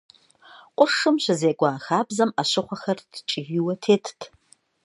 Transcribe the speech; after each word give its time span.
Къуршым 0.77 1.15
щызекӏуэ 1.23 1.69
а 1.77 1.83
хабзэм 1.85 2.29
ӏэщыхъуэхэр 2.35 2.97
ткӏийуэ 3.11 3.73
тетт. 3.83 4.19